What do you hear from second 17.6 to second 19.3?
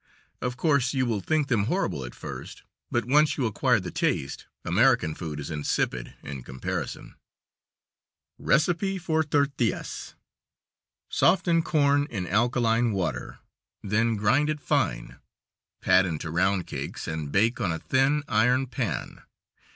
on a thin, iron pan.